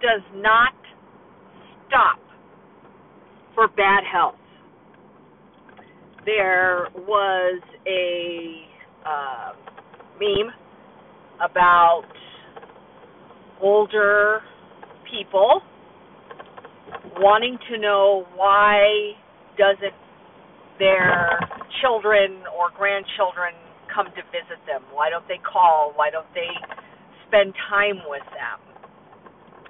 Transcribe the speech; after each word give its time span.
does 0.00 0.22
not 0.34 0.74
stop 1.88 2.18
for 3.54 3.68
bad 3.68 4.04
health. 4.10 4.34
There 6.24 6.88
was 6.94 7.62
a 7.86 8.62
uh, 9.06 9.52
meme 10.20 10.52
about 11.40 12.02
older 13.62 14.40
people 15.10 15.62
wanting 17.18 17.58
to 17.70 17.78
know 17.78 18.26
why 18.36 19.12
doesn't 19.58 19.94
their 20.78 21.38
children 21.82 22.42
or 22.56 22.70
grandchildren 22.76 23.54
come 23.94 24.06
to 24.06 24.22
visit 24.32 24.60
them? 24.66 24.82
Why 24.92 25.10
don't 25.10 25.26
they 25.28 25.40
call? 25.40 25.92
Why 25.94 26.10
don't 26.10 26.28
they 26.34 26.48
spend 27.28 27.54
time 27.68 28.00
with 28.08 28.24
them? 28.32 28.69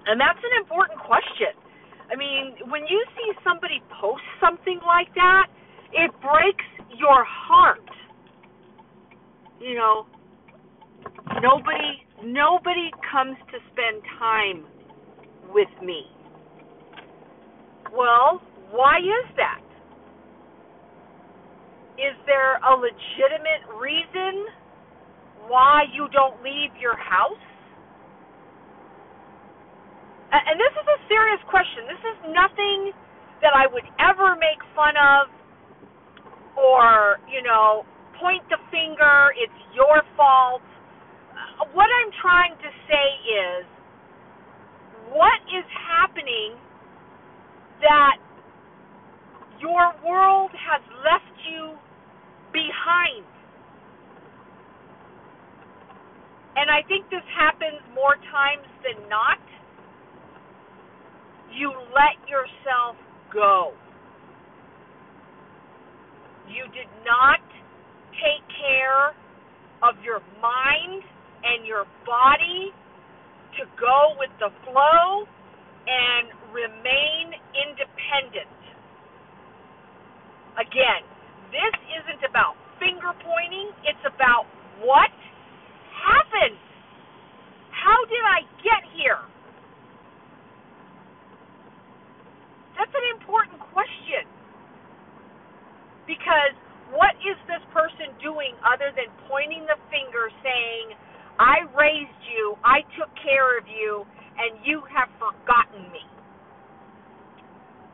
And 0.07 0.21
that's 0.21 0.39
an 0.39 0.55
important 0.61 0.99
question. 1.01 1.53
I 2.11 2.17
mean, 2.17 2.55
when 2.71 2.83
you 2.89 3.05
see 3.17 3.33
somebody 3.45 3.83
post 4.01 4.23
something 4.41 4.81
like 4.87 5.13
that, 5.15 5.47
it 5.93 6.11
breaks 6.21 6.67
your 6.99 7.25
heart. 7.25 7.85
You 9.61 9.77
know, 9.77 10.07
nobody 11.43 12.03
nobody 12.25 12.91
comes 13.13 13.37
to 13.53 13.59
spend 13.73 14.03
time 14.19 14.65
with 15.53 15.71
me. 15.85 16.05
Well, 17.93 18.41
why 18.71 18.99
is 18.99 19.27
that? 19.37 19.61
Is 21.99 22.17
there 22.27 22.57
a 22.57 22.75
legitimate 22.77 23.67
reason 23.81 24.47
why 25.49 25.85
you 25.93 26.09
don't 26.13 26.43
leave 26.43 26.71
your 26.81 26.97
house? 26.97 27.50
And 30.31 30.55
this 30.63 30.75
is 30.79 30.87
a 30.87 30.99
serious 31.11 31.43
question. 31.51 31.91
This 31.91 32.05
is 32.07 32.19
nothing 32.31 32.95
that 33.43 33.51
I 33.51 33.67
would 33.67 33.87
ever 33.99 34.39
make 34.39 34.63
fun 34.79 34.95
of 34.95 35.27
or, 36.55 37.19
you 37.27 37.43
know, 37.43 37.83
point 38.21 38.43
the 38.47 38.59
finger, 38.71 39.35
it's 39.35 39.61
your 39.75 40.03
fault. 40.15 40.63
Uh, 41.33 41.67
what 41.73 41.89
I'm 41.89 42.13
trying 42.21 42.55
to 42.63 42.71
say 42.87 43.07
is 43.27 43.67
what 45.11 45.41
is 45.51 45.67
happening 45.73 46.55
that 47.81 48.23
your 49.59 49.91
world 50.07 50.51
has 50.55 50.83
left 51.03 51.35
you 51.51 51.75
behind. 52.53 53.27
And 56.55 56.71
I 56.71 56.87
think 56.87 57.09
this 57.11 57.25
happens 57.35 57.81
more 57.95 58.15
times 58.31 58.69
than 58.85 59.09
not 59.09 59.41
you 61.53 61.73
let 61.95 62.17
yourself 62.29 62.97
go. 63.33 63.73
You 66.49 66.65
did 66.75 66.91
not 67.07 67.41
take 68.19 68.43
care 68.51 69.15
of 69.83 69.95
your 70.05 70.21
mind 70.43 71.03
and 71.45 71.67
your 71.67 71.85
body 72.05 72.73
to 73.59 73.67
go 73.81 74.15
with 74.19 74.31
the 74.39 74.51
flow 74.67 75.27
and 75.87 76.29
remain 76.53 77.35
independent. 77.55 78.51
Again, 80.59 81.03
this 81.51 81.75
isn't 82.03 82.23
about 82.29 82.55
finger 82.79 83.15
pointing, 83.25 83.71
it's 83.87 84.05
about 84.07 84.47
what 84.83 85.11
happened. 85.95 86.59
How 87.71 87.99
did 88.07 88.25
I 88.25 88.41
get 88.61 88.83
here? 88.93 89.21
That's 92.77 92.93
an 92.93 93.07
important 93.21 93.61
question. 93.73 94.25
Because 96.09 96.57
what 96.97 97.13
is 97.21 97.37
this 97.47 97.63
doing 98.51 98.61
other 98.65 98.93
than 98.95 99.07
pointing 99.29 99.67
the 99.67 99.77
finger 99.91 100.31
saying, 100.43 100.97
I 101.39 101.65
raised 101.77 102.23
you, 102.37 102.55
I 102.65 102.81
took 102.99 103.11
care 103.23 103.59
of 103.59 103.65
you, 103.67 104.05
and 104.39 104.65
you 104.65 104.83
have 104.95 105.09
forgotten 105.19 105.91
me? 105.93 106.05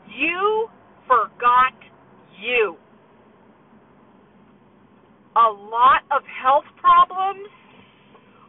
You 0.09 0.69
forgot 1.07 1.75
you. 2.41 2.77
A 5.37 5.51
lot 5.51 6.03
of 6.11 6.23
health 6.43 6.65
problems 6.81 7.49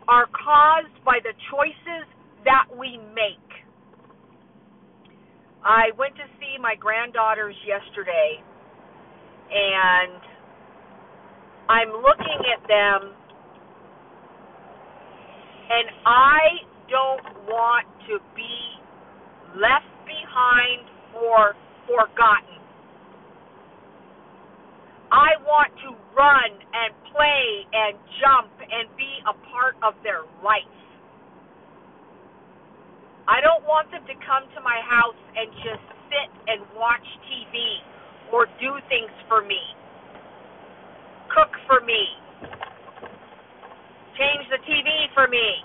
are 0.08 0.26
caused 0.28 1.04
by 1.04 1.20
the 1.22 1.34
choices 1.52 2.08
that 2.46 2.66
we 2.80 2.98
make. 3.14 3.44
I 5.66 5.92
went 6.00 6.16
to 6.16 6.24
see 6.40 6.56
my 6.62 6.76
granddaughters 6.80 7.56
yesterday, 7.68 8.40
and 9.52 10.37
I'm 11.70 11.90
looking 11.90 12.42
at 12.48 12.64
them, 12.68 13.12
and 15.70 15.88
I 16.06 16.64
don't 16.90 17.48
want 17.48 17.88
to 18.08 18.20
be 18.36 18.58
left 19.60 19.92
behind 20.08 20.88
or 21.16 21.56
forgotten. 21.88 22.56
I 25.12 25.40
want 25.44 25.72
to 25.88 25.96
run 26.16 26.52
and 26.52 26.92
play 27.12 27.68
and 27.72 27.96
jump 28.20 28.52
and 28.60 28.88
be 28.98 29.12
a 29.28 29.36
part 29.52 29.76
of 29.84 29.96
their 30.04 30.24
life. 30.44 30.72
I 33.28 33.40
don't 33.44 33.64
want 33.68 33.92
them 33.92 34.04
to 34.08 34.16
come 34.24 34.48
to 34.56 34.62
my 34.64 34.80
house 34.88 35.20
and 35.36 35.52
just 35.64 35.84
sit 36.08 36.32
and 36.48 36.64
watch 36.76 37.04
TV 37.28 37.84
or 38.32 38.48
do 38.60 38.80
things 38.88 39.12
for 39.28 39.44
me. 39.44 39.60
Cook 41.38 41.54
for 41.70 41.86
me. 41.86 42.02
Change 44.18 44.50
the 44.50 44.58
TV 44.66 45.06
for 45.14 45.30
me. 45.30 45.62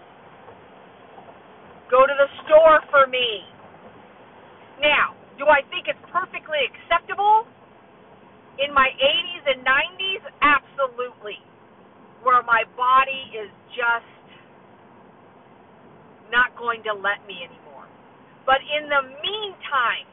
Go 1.90 2.04
to 2.04 2.12
the 2.12 2.28
store 2.44 2.84
for 2.92 3.08
me. 3.08 3.40
Now, 4.84 5.16
do 5.40 5.48
I 5.48 5.64
think 5.72 5.88
it's 5.88 6.04
perfectly 6.12 6.60
acceptable? 6.68 7.48
In 8.60 8.74
my 8.74 8.92
80s 9.00 9.44
and 9.48 9.64
90s, 9.64 10.20
absolutely. 10.44 11.40
Where 12.20 12.44
my 12.44 12.68
body 12.76 13.32
is 13.32 13.48
just 13.72 14.12
not 16.28 16.52
going 16.60 16.84
to 16.84 16.92
let 16.92 17.24
me 17.24 17.48
anymore. 17.48 17.88
But 18.44 18.60
in 18.60 18.92
the 18.92 19.08
meantime, 19.24 20.04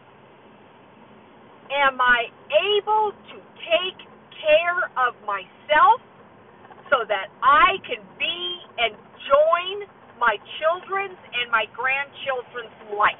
am 1.68 2.00
I 2.00 2.32
able 2.80 3.12
to 3.12 3.38
take 3.68 4.09
care 4.42 4.82
of 4.98 5.16
myself 5.26 6.02
so 6.90 7.06
that 7.08 7.30
I 7.44 7.78
can 7.86 8.02
be 8.18 8.40
and 8.80 8.96
join 9.28 9.88
my 10.20 10.38
children's 10.60 11.20
and 11.36 11.52
my 11.52 11.66
grandchildren's 11.76 12.76
life? 12.98 13.20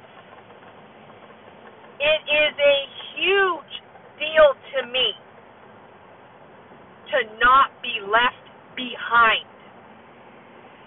It 2.00 2.22
is 2.28 2.54
a 2.56 2.78
huge 3.16 3.74
deal 4.18 4.56
to 4.76 4.86
me 4.90 5.12
to 7.12 7.18
not 7.40 7.70
be 7.82 8.00
left 8.04 8.44
behind. 8.76 9.46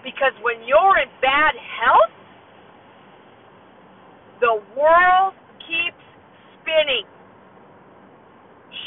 Because 0.02 0.32
when 0.42 0.56
you're 0.66 0.98
in 1.00 1.08
bad 1.22 1.54
health, 1.56 2.14
the 4.40 4.60
world 4.76 5.34
keeps 5.60 6.04
spinning. 6.60 7.06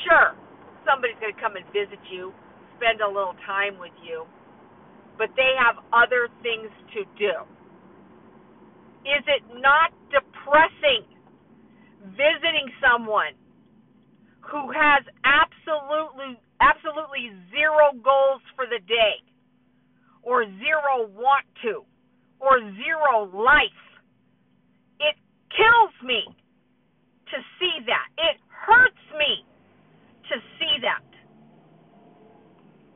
Sure, 0.06 0.36
somebody's 0.88 1.20
going 1.20 1.36
to 1.36 1.42
come 1.42 1.56
and 1.60 1.66
visit 1.76 2.00
you, 2.10 2.32
spend 2.80 3.02
a 3.02 3.08
little 3.08 3.36
time 3.46 3.78
with 3.78 3.94
you, 4.02 4.26
but 5.18 5.30
they 5.36 5.52
have 5.60 5.76
other 5.92 6.30
things 6.42 6.72
to 6.96 7.04
do. 7.20 7.34
Is 9.06 9.24
it 9.28 9.44
not 9.60 9.92
depressing 10.12 11.04
visiting 12.16 12.72
someone 12.80 13.36
who 14.42 14.72
has 14.72 15.04
absolutely 15.24 16.40
zero 17.52 17.92
goals 18.04 18.42
for 18.56 18.66
the 18.66 18.80
day? 18.88 19.22
or 20.28 20.44
zero 20.60 21.08
want 21.16 21.48
to 21.64 21.86
or 22.40 22.60
zero 22.76 23.32
life. 23.32 23.82
It 25.00 25.16
kills 25.56 25.96
me 26.04 26.28
to 27.32 27.38
see 27.60 27.86
that. 27.88 28.08
It 28.18 28.36
hurts 28.52 29.00
me 29.18 29.46
to 30.30 30.36
see 30.60 30.76
that. 30.84 31.04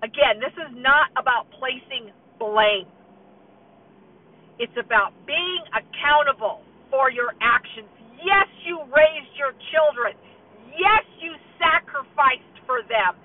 Again, 0.03 0.41
this 0.41 0.53
is 0.57 0.71
not 0.77 1.13
about 1.17 1.45
placing 1.57 2.09
blame. 2.39 2.89
It's 4.57 4.75
about 4.77 5.13
being 5.25 5.63
accountable 5.73 6.61
for 6.89 7.09
your 7.09 7.33
actions. 7.41 7.89
Yes, 8.17 8.49
you 8.65 8.81
raised 8.89 9.33
your 9.37 9.53
children. 9.73 10.17
Yes, 10.73 11.05
you 11.21 11.33
sacrificed 11.57 12.57
for 12.65 12.81
them. 12.85 13.17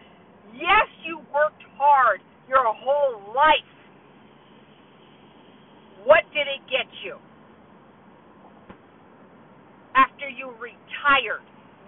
Yes, 0.52 0.88
you 1.05 1.20
worked 1.32 1.64
hard 1.76 2.20
your 2.49 2.64
whole 2.64 3.34
life 3.34 3.76
what 6.06 6.23
did 6.32 6.46
it 6.46 6.62
get 6.70 6.87
you? 7.05 7.19
After 9.96 10.28
you 10.31 10.55
retired, 10.62 11.43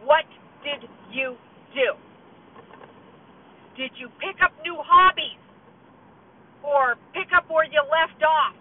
what 0.05 0.25
did 0.65 0.91
you 1.13 1.37
do? 1.73 2.08
Did 3.79 3.95
you 3.95 4.11
pick 4.19 4.43
up 4.43 4.51
new 4.67 4.75
hobbies? 4.75 5.39
Or 6.67 6.99
pick 7.15 7.31
up 7.31 7.47
where 7.47 7.63
you 7.63 7.79
left 7.87 8.19
off? 8.27 8.59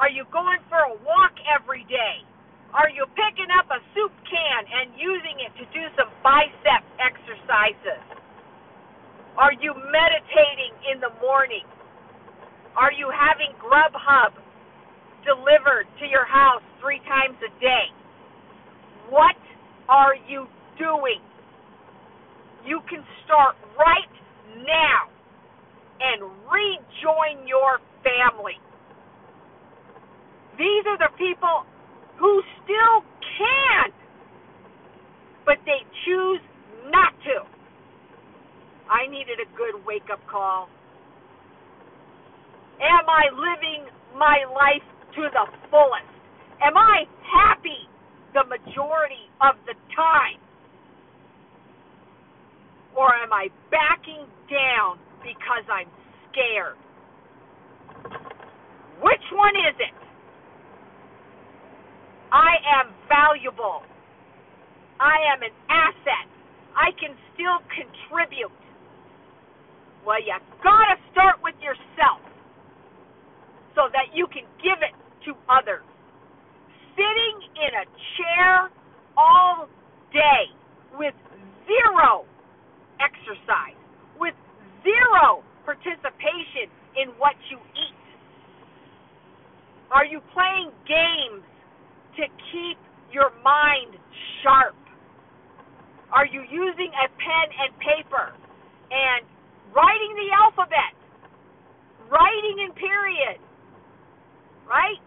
Are 0.00 0.08
you 0.08 0.24
going 0.32 0.58
for 0.72 0.80
a 0.80 0.96
walk 1.04 1.36
every 1.44 1.84
day? 1.84 2.24
Are 2.72 2.88
you 2.88 3.04
picking 3.12 3.52
up 3.52 3.68
a 3.68 3.78
soup 3.92 4.10
can 4.24 4.60
and 4.64 4.96
using 4.96 5.36
it 5.44 5.52
to 5.60 5.64
do 5.68 5.84
some 6.00 6.08
bicep 6.24 6.80
exercises? 6.96 8.00
Are 9.36 9.52
you 9.52 9.76
meditating 9.76 10.72
in 10.88 10.98
the 11.04 11.12
morning? 11.20 11.68
Are 12.74 12.90
you 12.90 13.12
having 13.12 13.52
Grubhub 13.60 14.32
delivered 15.28 15.86
to 16.00 16.06
your 16.08 16.24
house 16.24 16.64
three 16.80 17.04
times 17.04 17.36
a 17.44 17.52
day? 17.60 17.92
What 19.12 19.36
are 19.92 20.16
you 20.26 20.48
doing? 20.80 21.20
You 22.64 22.80
can 22.88 23.04
start 23.26 23.54
right 23.76 24.10
now 24.62 25.10
and 26.00 26.22
rejoin 26.50 27.46
your 27.46 27.80
family. 28.02 28.58
These 30.58 30.84
are 30.86 30.98
the 30.98 31.12
people 31.18 31.66
who 32.18 32.42
still 32.62 33.02
can, 33.38 33.90
but 35.46 35.58
they 35.66 35.82
choose 36.06 36.40
not 36.90 37.12
to. 37.24 37.46
I 38.90 39.08
needed 39.10 39.40
a 39.40 39.48
good 39.56 39.84
wake 39.86 40.10
up 40.12 40.20
call. 40.30 40.68
Am 42.80 43.06
I 43.08 43.30
living 43.32 43.88
my 44.18 44.44
life 44.52 44.84
to 45.16 45.22
the 45.32 45.46
fullest? 45.70 46.10
Am 46.62 46.76
I 46.76 47.04
happy 47.24 47.88
the 48.34 48.44
majority 48.44 49.30
of 49.40 49.56
the 49.66 49.74
time? 49.96 50.43
Am 53.24 53.32
I 53.32 53.48
backing 53.70 54.28
down 54.52 55.00
because 55.24 55.64
I'm 55.72 55.88
scared? 56.28 56.76
Which 59.00 59.26
one 59.32 59.56
is 59.64 59.76
it? 59.80 59.96
I 62.30 62.60
am 62.76 62.92
valuable. 63.08 63.80
I 65.00 65.16
am 65.32 65.40
an 65.40 65.56
asset. 65.72 66.28
I 66.76 66.92
can 67.00 67.16
still 67.32 67.64
contribute. 67.72 68.52
Well, 70.04 70.20
you 70.20 70.36
gotta 70.62 71.00
start 71.10 71.40
with 71.42 71.56
yourself 71.64 72.20
so 73.74 73.88
that 73.88 74.12
you 74.12 74.26
can 74.28 74.44
give 74.60 74.84
it 74.84 74.92
to 75.24 75.32
others. 75.48 75.88
Sitting 76.92 77.36
in 77.56 77.72
a 77.72 77.86
chair 78.20 78.68
all 79.16 79.66
day 80.12 80.52
with 80.98 81.14
zero 81.64 82.28
exercise, 83.00 83.78
with 84.18 84.34
zero 84.82 85.42
participation 85.64 86.70
in 86.96 87.10
what 87.18 87.34
you 87.50 87.58
eat? 87.74 88.02
Are 89.90 90.04
you 90.04 90.20
playing 90.34 90.70
games 90.86 91.44
to 92.18 92.24
keep 92.50 92.78
your 93.12 93.30
mind 93.42 93.98
sharp? 94.42 94.76
Are 96.12 96.26
you 96.26 96.42
using 96.46 96.90
a 96.94 97.06
pen 97.10 97.46
and 97.64 97.72
paper 97.80 98.32
and 98.92 99.24
writing 99.74 100.12
the 100.20 100.28
alphabet, 100.36 100.92
writing 102.12 102.68
in 102.68 102.72
period? 102.76 103.40
Right? 104.68 105.00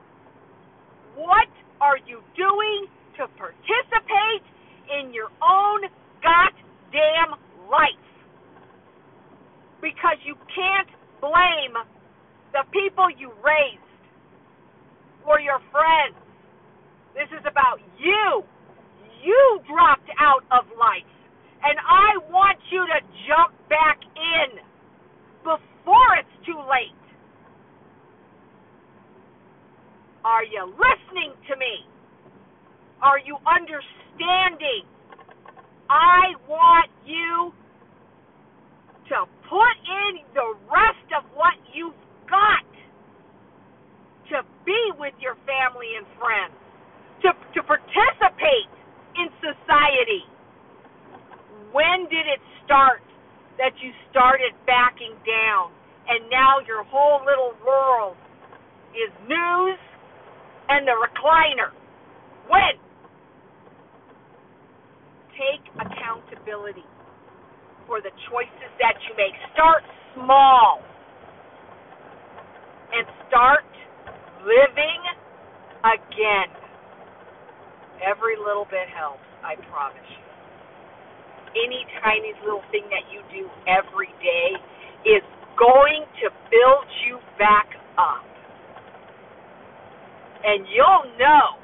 What 1.15 1.49
are 1.81 1.97
you 1.97 2.21
doing 2.35 2.87
to 3.17 3.27
participate 3.37 4.45
in 4.89 5.13
your 5.13 5.29
own 5.41 5.81
goddamn 6.21 7.37
life? 7.69 8.05
Because 9.81 10.17
you 10.25 10.35
can't 10.53 10.89
blame 11.21 11.73
the 12.53 12.63
people 12.73 13.09
you 13.17 13.29
raised 13.45 13.81
or 15.25 15.39
your 15.39 15.59
friends. 15.71 16.15
This 17.13 17.29
is 17.33 17.45
about 17.49 17.79
you. 17.99 18.43
You 19.23 19.59
dropped 19.67 20.09
out 20.19 20.45
of 20.51 20.65
life. 20.77 21.16
And 21.67 21.77
I 21.83 22.15
want 22.31 22.59
you 22.71 22.79
to 22.87 22.99
jump 23.27 23.51
back 23.67 23.99
in 24.15 24.63
before 25.43 26.09
it's 26.15 26.45
too 26.45 26.55
late. 26.63 26.95
Are 30.23 30.45
you 30.45 30.63
listening 30.79 31.35
to 31.51 31.57
me? 31.57 31.83
Are 33.03 33.19
you 33.19 33.35
understanding? 33.43 34.87
I 35.89 36.35
want 36.47 36.89
you 37.05 37.51
to 39.09 39.25
put 39.49 39.75
in 39.87 40.23
the 40.35 40.55
rest 40.71 41.07
of 41.19 41.23
what 41.35 41.55
you've 41.73 41.95
got 42.29 42.63
to 44.31 44.43
be 44.65 44.91
with 44.99 45.15
your 45.19 45.35
family 45.47 45.95
and 45.97 46.07
friends, 46.19 46.55
to, 47.23 47.31
to 47.55 47.63
participate 47.63 48.71
in 49.15 49.27
society. 49.39 50.23
When 51.77 52.09
did 52.09 52.25
it 52.25 52.41
start 52.65 53.05
that 53.61 53.69
you 53.85 53.93
started 54.09 54.49
backing 54.65 55.13
down 55.21 55.69
and 56.09 56.25
now 56.25 56.57
your 56.65 56.81
whole 56.81 57.21
little 57.21 57.53
world 57.61 58.17
is 58.97 59.13
news 59.29 59.77
and 60.69 60.87
the 60.89 60.97
recliner? 60.97 61.69
When? 62.49 62.81
Take 65.37 65.61
accountability 65.77 66.87
for 67.85 68.01
the 68.01 68.09
choices 68.25 68.71
that 68.81 68.97
you 69.05 69.13
make. 69.13 69.37
Start 69.53 69.83
small 70.15 70.81
and 72.89 73.05
start 73.29 73.69
living 74.41 75.01
again. 75.85 76.49
Every 78.01 78.33
little 78.35 78.65
bit 78.65 78.89
helps, 78.89 79.21
I 79.45 79.53
promise 79.69 80.01
you. 80.09 80.26
Any 81.65 81.85
tiny 82.03 82.33
little 82.43 82.61
thing 82.71 82.85
that 82.93 83.09
you 83.09 83.21
do 83.33 83.49
every 83.65 84.13
day 84.21 84.49
is 85.09 85.23
going 85.57 86.05
to 86.21 86.29
build 86.51 86.87
you 87.07 87.17
back 87.39 87.67
up. 87.97 88.25
And 90.43 90.65
you'll 90.69 91.17
know 91.17 91.57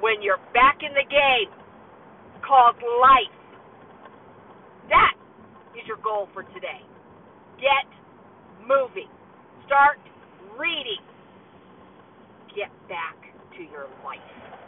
when 0.00 0.22
you're 0.22 0.40
back 0.54 0.78
in 0.80 0.92
the 0.94 1.04
game 1.04 1.52
called 2.46 2.76
life. 3.00 3.36
That 4.88 5.14
is 5.76 5.86
your 5.86 5.98
goal 5.98 6.28
for 6.32 6.42
today. 6.54 6.80
Get 7.60 7.88
moving. 8.66 9.08
Start 9.66 9.98
reading. 10.58 11.02
Get 12.56 12.70
back 12.88 13.16
to 13.56 13.62
your 13.62 13.86
life. 14.04 14.63